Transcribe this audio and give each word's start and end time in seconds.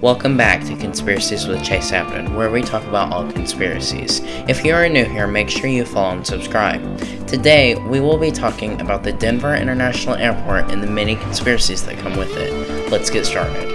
Welcome 0.00 0.36
back 0.36 0.62
to 0.66 0.76
Conspiracies 0.76 1.48
with 1.48 1.64
Chase 1.64 1.90
Abden, 1.90 2.36
where 2.36 2.52
we 2.52 2.62
talk 2.62 2.84
about 2.84 3.12
all 3.12 3.28
conspiracies. 3.32 4.20
If 4.48 4.64
you 4.64 4.72
are 4.72 4.88
new 4.88 5.04
here, 5.04 5.26
make 5.26 5.50
sure 5.50 5.66
you 5.66 5.84
follow 5.84 6.12
and 6.12 6.24
subscribe. 6.24 6.80
Today, 7.26 7.74
we 7.74 7.98
will 7.98 8.16
be 8.16 8.30
talking 8.30 8.80
about 8.80 9.02
the 9.02 9.12
Denver 9.12 9.56
International 9.56 10.14
Airport 10.14 10.70
and 10.70 10.80
the 10.80 10.86
many 10.86 11.16
conspiracies 11.16 11.84
that 11.84 11.98
come 11.98 12.16
with 12.16 12.30
it. 12.36 12.92
Let's 12.92 13.10
get 13.10 13.26
started. 13.26 13.74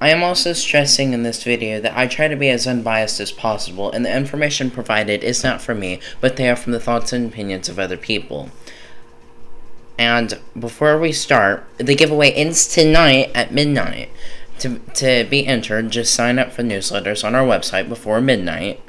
I 0.00 0.10
am 0.10 0.22
also 0.22 0.52
stressing 0.52 1.12
in 1.12 1.24
this 1.24 1.42
video 1.42 1.80
that 1.80 1.98
I 1.98 2.06
try 2.06 2.28
to 2.28 2.36
be 2.36 2.50
as 2.50 2.68
unbiased 2.68 3.18
as 3.18 3.32
possible, 3.32 3.90
and 3.90 4.04
the 4.04 4.16
information 4.16 4.70
provided 4.70 5.24
is 5.24 5.42
not 5.42 5.60
from 5.60 5.80
me, 5.80 5.98
but 6.20 6.36
they 6.36 6.48
are 6.48 6.54
from 6.54 6.70
the 6.70 6.78
thoughts 6.78 7.12
and 7.12 7.32
opinions 7.32 7.68
of 7.68 7.80
other 7.80 7.96
people. 7.96 8.48
And 9.98 10.38
before 10.58 10.98
we 10.98 11.12
start, 11.12 11.64
the 11.78 11.94
giveaway 11.94 12.32
ends 12.32 12.66
tonight 12.66 13.30
at 13.34 13.52
midnight. 13.52 14.10
To, 14.60 14.78
to 14.94 15.26
be 15.28 15.46
entered, 15.46 15.90
just 15.90 16.14
sign 16.14 16.38
up 16.38 16.52
for 16.52 16.62
newsletters 16.62 17.24
on 17.24 17.34
our 17.34 17.46
website 17.46 17.88
before 17.88 18.20
midnight. 18.20 18.80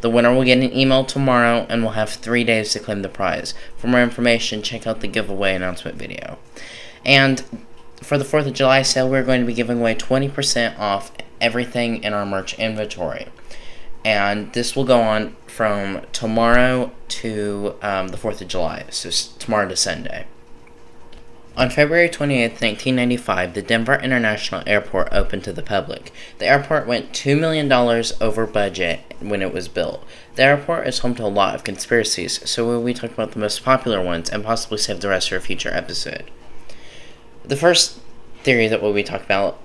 The 0.00 0.10
winner 0.10 0.32
will 0.32 0.44
get 0.44 0.58
an 0.58 0.76
email 0.76 1.04
tomorrow 1.04 1.66
and 1.68 1.82
will 1.82 1.92
have 1.92 2.10
three 2.10 2.44
days 2.44 2.72
to 2.72 2.78
claim 2.78 3.02
the 3.02 3.08
prize. 3.08 3.54
For 3.76 3.88
more 3.88 4.02
information, 4.02 4.62
check 4.62 4.86
out 4.86 5.00
the 5.00 5.08
giveaway 5.08 5.54
announcement 5.54 5.96
video. 5.96 6.38
And 7.04 7.42
for 8.02 8.18
the 8.18 8.24
4th 8.24 8.46
of 8.46 8.52
July 8.52 8.82
sale, 8.82 9.08
we're 9.08 9.24
going 9.24 9.40
to 9.40 9.46
be 9.46 9.54
giving 9.54 9.80
away 9.80 9.94
20% 9.94 10.78
off 10.78 11.12
everything 11.40 12.02
in 12.02 12.12
our 12.12 12.26
merch 12.26 12.58
inventory. 12.58 13.26
And 14.06 14.52
this 14.52 14.76
will 14.76 14.84
go 14.84 15.00
on 15.00 15.34
from 15.48 16.00
tomorrow 16.12 16.92
to 17.08 17.74
um, 17.82 18.08
the 18.08 18.16
4th 18.16 18.40
of 18.40 18.46
July, 18.46 18.84
so 18.88 19.10
tomorrow 19.40 19.68
to 19.68 19.74
Sunday. 19.74 20.26
On 21.56 21.68
February 21.70 22.08
28, 22.08 22.52
1995, 22.52 23.54
the 23.54 23.62
Denver 23.62 23.96
International 23.96 24.62
Airport 24.64 25.08
opened 25.10 25.42
to 25.42 25.52
the 25.52 25.60
public. 25.60 26.12
The 26.38 26.46
airport 26.46 26.86
went 26.86 27.14
$2 27.14 27.36
million 27.40 27.72
over 28.20 28.46
budget 28.46 29.00
when 29.18 29.42
it 29.42 29.52
was 29.52 29.66
built. 29.66 30.04
The 30.36 30.44
airport 30.44 30.86
is 30.86 31.00
home 31.00 31.16
to 31.16 31.24
a 31.24 31.26
lot 31.26 31.56
of 31.56 31.64
conspiracies, 31.64 32.48
so 32.48 32.64
we'll 32.64 32.84
be 32.84 32.94
talking 32.94 33.14
about 33.14 33.32
the 33.32 33.40
most 33.40 33.64
popular 33.64 34.00
ones 34.00 34.30
and 34.30 34.44
possibly 34.44 34.78
save 34.78 35.00
the 35.00 35.08
rest 35.08 35.30
for 35.30 35.36
a 35.36 35.40
future 35.40 35.74
episode. 35.74 36.30
The 37.42 37.56
first 37.56 37.98
theory 38.44 38.68
that 38.68 38.80
we'll 38.80 38.92
be 38.92 39.02
talking 39.02 39.26
about 39.26 39.58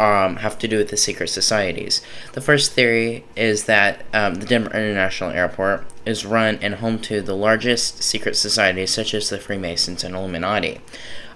um, 0.00 0.36
have 0.36 0.58
to 0.58 0.66
do 0.66 0.78
with 0.78 0.88
the 0.88 0.96
secret 0.96 1.28
societies. 1.28 2.00
The 2.32 2.40
first 2.40 2.72
theory 2.72 3.24
is 3.36 3.64
that 3.64 4.02
um, 4.14 4.36
the 4.36 4.46
Denver 4.46 4.70
International 4.70 5.30
Airport 5.30 5.84
is 6.06 6.24
run 6.24 6.58
and 6.62 6.76
home 6.76 6.98
to 7.00 7.20
the 7.20 7.36
largest 7.36 8.02
secret 8.02 8.34
societies, 8.36 8.90
such 8.90 9.12
as 9.12 9.28
the 9.28 9.38
Freemasons 9.38 10.02
and 10.02 10.14
Illuminati. 10.14 10.80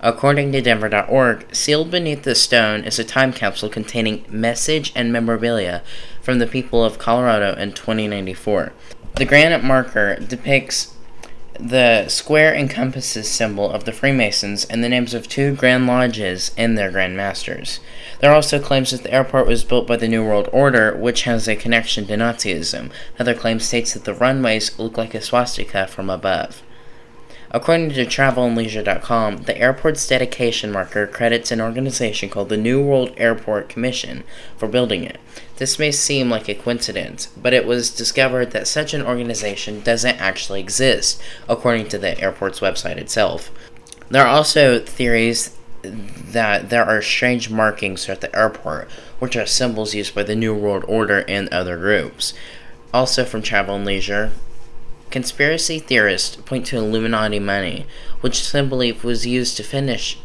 According 0.01 0.53
to 0.53 0.63
Denver.org, 0.63 1.55
sealed 1.55 1.91
beneath 1.91 2.23
the 2.23 2.35
stone 2.35 2.85
is 2.85 2.99
a 2.99 3.05
time 3.05 3.33
capsule 3.33 3.69
containing 3.69 4.25
message 4.29 4.93
and 4.97 5.13
memorabilia 5.13 5.83
from 6.23 6.39
the 6.39 6.47
people 6.47 6.83
of 6.83 6.99
Colorado 6.99 7.55
in 7.61 7.73
2094. 7.73 8.73
The 9.17 9.25
granite 9.27 9.63
marker 9.63 10.17
depicts 10.17 10.95
the 11.59 12.09
square 12.09 12.55
encompasses 12.55 13.31
symbol 13.31 13.71
of 13.71 13.85
the 13.85 13.93
Freemasons 13.93 14.65
and 14.65 14.83
the 14.83 14.89
names 14.89 15.15
of 15.15 15.29
two 15.29 15.55
Grand 15.55 15.87
Lodges 15.87 16.51
and 16.57 16.77
their 16.77 16.91
Grand 16.91 17.17
Masters. 17.17 17.81
There 18.21 18.31
are 18.31 18.35
also 18.35 18.59
claims 18.59 18.91
that 18.91 19.03
the 19.03 19.13
airport 19.13 19.47
was 19.47 19.65
built 19.65 19.87
by 19.87 19.97
the 19.97 20.09
New 20.09 20.25
World 20.25 20.49
Order, 20.53 20.97
which 20.97 21.23
has 21.23 21.47
a 21.47 21.57
connection 21.57 22.07
to 22.07 22.17
Nazism. 22.17 22.91
Another 23.17 23.35
claim 23.35 23.61
states 23.61 23.95
that 23.95 24.05
the 24.05 24.15
runways 24.15 24.79
look 24.79 24.99
like 24.99 25.15
a 25.15 25.21
swastika 25.21 25.87
from 25.87 26.11
above. 26.11 26.63
According 27.55 27.91
to 27.91 28.05
travelandleisure.com, 28.05 29.45
the 29.45 29.57
airport's 29.57 30.09
dedication 30.09 30.73
marker 30.73 31.07
credits 31.07 31.53
an 31.53 31.61
organization 31.61 32.29
called 32.29 32.49
the 32.49 32.57
New 32.57 32.83
World 32.83 33.13
Airport 33.17 33.69
Commission 33.69 34.25
for 34.57 34.67
building 34.67 35.05
it. 35.05 35.21
This 35.59 35.79
may 35.79 35.93
seem 35.93 36.29
like 36.29 36.49
a 36.49 36.57
coincidence, 36.57 37.29
but 37.41 37.53
it 37.53 37.65
was 37.65 37.95
discovered 37.95 38.51
that 38.51 38.67
such 38.67 38.93
an 38.93 39.03
organization 39.03 39.83
doesn't 39.83 40.21
actually 40.21 40.59
exist, 40.59 41.23
according 41.49 41.87
to 41.91 41.99
the 41.99 42.21
airport's 42.21 42.59
website 42.59 42.97
itself. 42.97 43.53
There 44.09 44.25
are 44.25 44.35
also 44.35 44.81
theories 44.81 45.57
that 45.83 46.71
there 46.71 46.85
are 46.85 47.03
strange 47.03 47.51
markings 47.51 48.09
at 48.09 48.21
the 48.21 48.37
airport, 48.37 48.91
which 49.21 49.37
are 49.37 49.47
symbols 49.47 49.95
used 49.95 50.13
by 50.13 50.25
the 50.25 50.35
New 50.35 50.57
World 50.57 50.85
Order 50.89 51.25
and 51.29 51.49
other 51.51 51.77
groups. 51.77 52.35
Also 52.93 53.25
from 53.25 53.43
Travel 53.43 53.77
and 53.77 53.85
Leisure, 53.85 54.33
Conspiracy 55.11 55.79
theorists 55.79 56.37
point 56.37 56.67
to 56.67 56.77
Illuminati 56.77 57.39
money, 57.39 57.87
which 58.21 58.43
some 58.43 58.69
believe 58.69 59.05
was 59.05 59.27
used 59.27 59.57
to 59.57 59.63
finish 59.63 60.19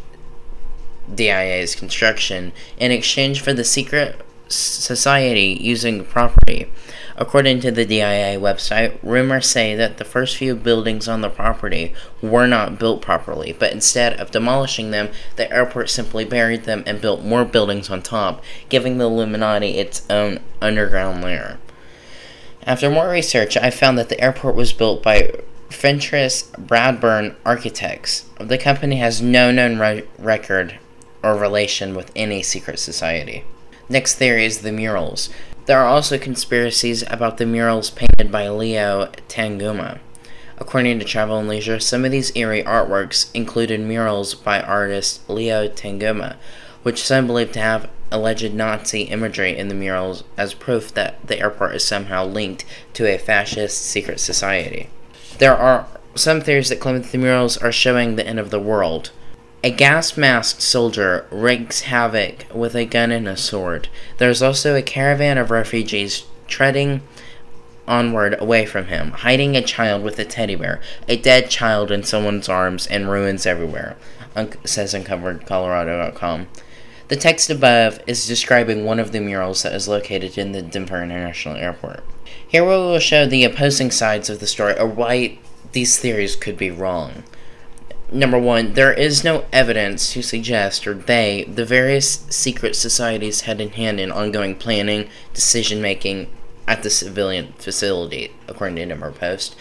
DIA's 1.14 1.76
construction 1.76 2.52
in 2.78 2.92
exchange 2.92 3.42
for 3.42 3.54
the 3.54 3.64
secret 3.64 4.20
society 4.48 5.58
using 5.62 6.00
the 6.00 6.04
property. 6.04 6.72
According 7.16 7.60
to 7.62 7.72
the 7.72 7.86
DIA 7.86 8.40
website, 8.40 8.98
rumors 9.04 9.48
say 9.48 9.76
that 9.76 9.98
the 9.98 10.06
first 10.06 10.38
few 10.38 10.56
buildings 10.56 11.08
on 11.08 11.22
the 11.22 11.30
property 11.30 11.94
were 12.22 12.48
not 12.48 12.80
built 12.80 13.02
properly, 13.02 13.54
but 13.58 13.74
instead 13.74 14.14
of 14.14 14.32
demolishing 14.32 14.92
them, 14.92 15.10
the 15.36 15.52
airport 15.52 15.90
simply 15.90 16.26
buried 16.26 16.64
them 16.64 16.84
and 16.88 17.02
built 17.02 17.24
more 17.24 17.46
buildings 17.46 17.90
on 17.90 18.02
top, 18.02 18.44
giving 18.70 18.98
the 18.98 19.06
Illuminati 19.06 19.78
its 19.78 20.06
own 20.10 20.40
underground 20.62 21.22
lair. 21.22 21.60
After 22.69 22.91
more 22.91 23.09
research, 23.09 23.57
I 23.57 23.72
found 23.72 23.97
that 23.97 24.09
the 24.09 24.22
airport 24.22 24.53
was 24.53 24.74
built 24.74 25.02
by 25.02 25.31
Fentress 25.72 26.52
Bradburn 26.52 27.34
Architects. 27.44 28.25
The 28.40 28.59
company 28.59 28.97
has 28.97 29.24
no 29.24 29.50
known 29.50 29.80
re- 29.80 30.03
record 30.19 30.78
or 31.24 31.35
relation 31.35 31.96
with 31.96 32.12
any 32.16 32.44
secret 32.44 32.78
society. 32.78 33.44
Next 33.90 34.18
theory 34.18 34.46
is 34.46 34.59
the 34.59 34.72
murals. 34.72 35.31
There 35.66 35.80
are 35.80 35.88
also 35.88 36.19
conspiracies 36.19 37.02
about 37.09 37.40
the 37.40 37.47
murals 37.47 37.90
painted 37.90 38.31
by 38.31 38.47
Leo 38.50 39.07
Tanguma. 39.28 39.97
According 40.59 41.00
to 41.00 41.06
Travel 41.06 41.40
and 41.40 41.50
Leisure, 41.50 41.80
some 41.80 42.06
of 42.06 42.12
these 42.12 42.31
eerie 42.36 42.62
artworks 42.62 43.31
included 43.34 43.80
murals 43.80 44.36
by 44.36 44.62
artist 44.62 45.28
Leo 45.28 45.68
Tanguma, 45.68 46.36
which 46.84 47.01
some 47.01 47.25
believe 47.25 47.51
to 47.53 47.62
have 47.62 47.90
alleged 48.12 48.53
Nazi 48.53 49.03
imagery 49.03 49.58
in 49.58 49.68
the 49.68 49.75
murals 49.75 50.24
as 50.38 50.53
proof 50.53 50.94
that 50.94 51.25
the 51.25 51.40
airport 51.40 51.75
is 51.75 51.86
somehow 51.86 52.25
linked 52.25 52.66
to 52.94 53.06
a 53.06 53.18
fascist 53.18 53.81
secret 53.81 54.20
society. 54.20 54.90
There 55.38 55.56
are 55.56 55.88
some 56.16 56.42
theories 56.42 56.69
that 56.69 56.80
claim 56.80 57.02
that 57.02 57.12
the 57.12 57.18
murals 57.18 57.58
are 57.58 57.72
showing 57.72 58.16
the 58.16 58.28
end 58.28 58.40
of 58.40 58.50
the 58.50 58.59
world. 58.59 59.12
A 59.64 59.72
gas 59.72 60.18
masked 60.18 60.62
soldier 60.62 61.28
wreaks 61.31 61.81
havoc 61.81 62.46
with 62.53 62.75
a 62.75 62.86
gun 62.86 63.12
and 63.12 63.28
a 63.28 63.38
sword. 63.38 63.90
There 64.18 64.30
is 64.30 64.42
also 64.42 64.75
a 64.75 64.81
caravan 64.81 65.38
of 65.38 65.52
refugees 65.52 66.24
treading 66.48 67.02
onward 67.88 68.40
away 68.40 68.66
from 68.66 68.86
him, 68.86 69.12
hiding 69.12 69.58
a 69.58 69.62
child 69.62 70.03
with 70.03 70.19
a 70.19 70.25
teddy 70.25 70.56
bear, 70.56 70.80
a 71.08 71.18
dead 71.18 71.50
child 71.50 71.92
in 71.92 72.03
someone's 72.03 72.48
arms, 72.48 72.88
and 72.88 73.09
ruins 73.09 73.46
everywhere, 73.46 73.98
says 74.64 74.94
UncoveredColorado.com. 74.94 76.48
The 77.09 77.16
text 77.16 77.50
above 77.50 78.00
is 78.06 78.28
describing 78.28 78.86
one 78.86 79.00
of 79.00 79.12
the 79.12 79.20
murals 79.20 79.64
that 79.64 79.74
is 79.74 79.88
located 79.88 80.38
in 80.38 80.52
the 80.52 80.62
Denver 80.62 81.02
International 81.02 81.56
Airport. 81.56 82.03
Here 82.47 82.64
we 82.64 82.70
will 82.70 83.00
show 83.00 83.25
the 83.25 83.44
opposing 83.44 83.90
sides 83.90 84.30
of 84.30 84.40
the 84.40 84.46
story 84.46 84.78
or 84.78 84.86
why 84.86 85.40
these 85.72 85.98
theories 85.98 86.36
could 86.36 86.56
be 86.56 86.69
wrong. 86.69 87.24
Number 88.12 88.38
one, 88.38 88.74
there 88.74 88.94
is 88.94 89.24
no 89.24 89.46
evidence 89.52 90.14
to 90.14 90.22
suggest 90.22 90.86
or 90.86 90.94
they, 90.94 91.46
the 91.46 91.66
various 91.66 92.28
secret 92.30 92.75
societies, 92.75 93.42
had 93.42 93.59
in 93.59 93.69
hand 93.72 94.00
in 94.00 94.12
ongoing 94.12 94.53
planning, 94.53 95.09
decision 95.34 95.81
making 95.81 96.31
at 96.68 96.84
the 96.84 96.92
civilian 96.92 97.53
facility, 97.53 98.31
according 98.48 98.75
to 98.75 98.86
Denver 98.86 99.12
Post. 99.12 99.56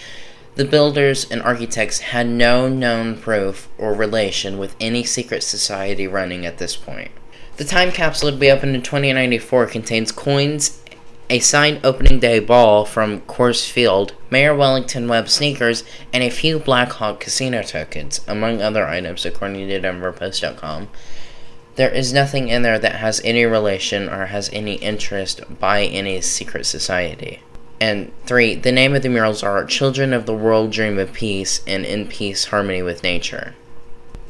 The 0.56 0.66
builders 0.66 1.25
and 1.31 1.41
architects 1.41 2.00
had 2.00 2.26
no 2.26 2.69
known 2.69 3.16
proof 3.19 3.70
or 3.78 3.94
relation 3.94 4.58
with 4.58 4.76
any 4.78 5.03
secret 5.03 5.42
society 5.42 6.06
running 6.06 6.44
at 6.44 6.58
this 6.58 6.76
point. 6.76 7.10
The 7.58 7.64
time 7.64 7.91
capsule 7.91 8.30
to 8.30 8.36
be 8.36 8.52
opened 8.52 8.76
in 8.76 8.82
2094 8.82 9.66
contains 9.66 10.12
coins, 10.12 10.81
a 11.28 11.40
signed 11.40 11.81
opening 11.82 12.20
day 12.20 12.38
ball 12.38 12.84
from 12.84 13.22
Coors 13.22 13.69
Field, 13.69 14.14
Mayor 14.31 14.55
Wellington 14.55 15.08
Webb 15.08 15.28
sneakers, 15.28 15.82
and 16.12 16.22
a 16.22 16.31
few 16.31 16.60
Blackhawk 16.60 17.19
casino 17.19 17.64
tokens, 17.64 18.20
among 18.28 18.62
other 18.62 18.87
items, 18.87 19.26
according 19.26 19.66
to 19.66 19.81
DenverPost.com. 19.81 20.88
There 21.75 21.90
is 21.90 22.12
nothing 22.12 22.46
in 22.46 22.62
there 22.62 22.78
that 22.78 22.94
has 22.94 23.20
any 23.25 23.44
relation 23.44 24.08
or 24.08 24.26
has 24.26 24.49
any 24.52 24.75
interest 24.75 25.40
by 25.58 25.82
any 25.82 26.20
secret 26.20 26.64
society. 26.64 27.43
And 27.81 28.12
three, 28.25 28.54
the 28.54 28.70
name 28.70 28.94
of 28.94 29.02
the 29.02 29.08
murals 29.08 29.43
are 29.43 29.64
Children 29.64 30.12
of 30.12 30.26
the 30.26 30.34
World 30.34 30.70
Dream 30.70 30.96
of 30.96 31.12
Peace 31.12 31.61
and 31.66 31.84
In 31.84 32.06
Peace 32.06 32.44
Harmony 32.44 32.82
with 32.82 33.02
Nature. 33.02 33.56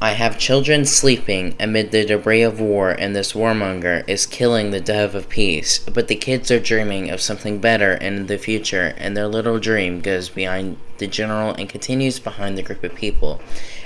I 0.01 0.11
have 0.11 0.39
children 0.39 0.85
sleeping 0.85 1.57
amid 1.59 1.91
the 1.91 2.05
debris 2.05 2.41
of 2.41 2.61
war, 2.61 2.91
and 2.91 3.13
this 3.13 3.33
warmonger 3.33 4.07
is 4.07 4.25
killing 4.25 4.71
the 4.71 4.79
dove 4.79 5.13
of 5.13 5.27
peace. 5.27 5.79
But 5.79 6.07
the 6.07 6.15
kids 6.15 6.49
are 6.51 6.59
dreaming 6.59 7.09
of 7.09 7.19
something 7.19 7.59
better 7.59 7.95
in 7.95 8.27
the 8.27 8.37
future, 8.37 8.93
and 8.97 9.17
their 9.17 9.27
little 9.27 9.59
dream 9.59 9.99
goes 9.99 10.29
behind 10.29 10.77
the 10.99 11.07
general 11.07 11.53
and 11.53 11.67
continues 11.67 12.17
behind 12.17 12.57
the 12.57 12.63
group 12.63 12.81
of 12.85 12.95
people. 12.95 13.41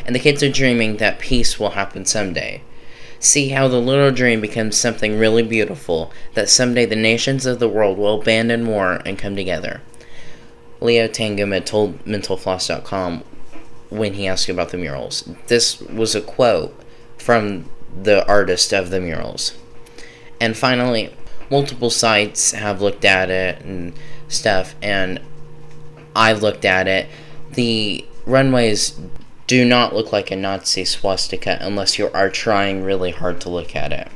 And 0.06 0.14
the 0.14 0.20
kids 0.20 0.44
are 0.44 0.52
dreaming 0.52 0.98
that 0.98 1.18
peace 1.18 1.60
will 1.60 1.72
happen 1.72 2.06
someday. 2.06 2.62
See 3.20 3.50
how 3.50 3.68
the 3.68 3.82
little 3.82 4.12
dream 4.12 4.40
becomes 4.40 4.78
something 4.78 5.18
really 5.18 5.42
beautiful, 5.42 6.14
that 6.36 6.48
someday 6.48 6.86
the 6.86 6.96
nations 6.96 7.48
of 7.48 7.58
the 7.58 7.70
world 7.70 7.98
will 7.98 8.22
abandon 8.22 8.68
war 8.68 9.02
and 9.04 9.18
come 9.18 9.36
together. 9.36 9.82
Leo 10.80 11.08
Tanguma 11.08 11.66
told 11.66 12.06
MentalFloss.com 12.06 13.24
when 13.94 14.14
he 14.16 14.28
asked 14.28 14.50
about 14.50 14.70
the 14.70 14.78
murals. 14.78 15.30
This 15.48 15.80
was 15.82 16.16
a 16.16 16.22
quote 16.22 16.76
from 17.18 17.70
the 18.02 18.28
artist 18.28 18.74
of 18.74 18.90
the 18.90 19.00
murals. 19.00 19.56
And 20.42 20.58
finally, 20.58 21.14
multiple 21.50 21.90
sites 21.90 22.52
have 22.52 22.82
looked 22.82 23.06
at 23.06 23.30
it 23.30 23.62
and 23.62 23.94
stuff, 24.28 24.76
and 24.82 25.22
I've 26.16 26.42
looked 26.42 26.66
at 26.66 26.88
it. 26.88 27.08
The 27.52 28.06
runways 28.26 29.00
do 29.46 29.64
not 29.64 29.94
look 29.94 30.12
like 30.12 30.32
a 30.32 30.36
Nazi 30.36 30.86
swastika 30.86 31.58
unless 31.62 32.00
you 32.00 32.10
are 32.12 32.30
trying 32.30 32.84
really 32.84 33.12
hard 33.12 33.40
to 33.42 33.50
look 33.50 33.76
at 33.76 33.94
it. 33.94 34.08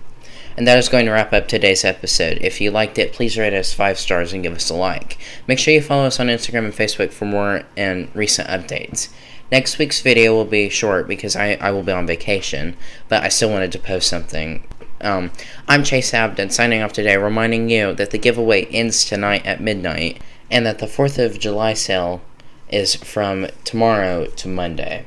And 0.55 0.67
that 0.67 0.79
is 0.79 0.89
going 0.89 1.05
to 1.05 1.11
wrap 1.11 1.33
up 1.33 1.47
today's 1.47 1.85
episode. 1.85 2.39
If 2.41 2.59
you 2.59 2.71
liked 2.71 2.97
it, 2.97 3.13
please 3.13 3.37
rate 3.37 3.53
us 3.53 3.73
5 3.73 3.99
stars 3.99 4.33
and 4.33 4.41
give 4.41 4.55
us 4.55 4.71
a 4.71 4.73
like. 4.73 5.19
Make 5.45 5.59
sure 5.59 5.71
you 5.71 5.83
follow 5.83 6.05
us 6.05 6.19
on 6.19 6.27
Instagram 6.27 6.65
and 6.65 6.73
Facebook 6.73 7.11
for 7.11 7.25
more 7.25 7.61
and 7.77 8.09
recent 8.15 8.47
updates. 8.47 9.09
Next 9.51 9.77
week's 9.77 10.01
video 10.01 10.33
will 10.33 10.45
be 10.45 10.67
short 10.67 11.07
because 11.07 11.35
I, 11.35 11.53
I 11.53 11.71
will 11.71 11.83
be 11.83 11.91
on 11.91 12.05
vacation, 12.05 12.75
but 13.07 13.23
I 13.23 13.29
still 13.29 13.49
wanted 13.49 13.71
to 13.71 13.79
post 13.79 14.09
something. 14.09 14.67
Um, 14.99 15.31
I'm 15.67 15.83
Chase 15.83 16.11
Abden 16.11 16.51
signing 16.51 16.81
off 16.81 16.91
today, 16.91 17.15
reminding 17.15 17.69
you 17.69 17.93
that 17.93 18.11
the 18.11 18.17
giveaway 18.17 18.65
ends 18.65 19.05
tonight 19.05 19.45
at 19.45 19.61
midnight 19.61 20.21
and 20.51 20.65
that 20.65 20.79
the 20.79 20.85
4th 20.85 21.23
of 21.23 21.39
July 21.39 21.73
sale 21.73 22.21
is 22.69 22.95
from 22.95 23.47
tomorrow 23.63 24.25
to 24.25 24.47
Monday. 24.49 25.05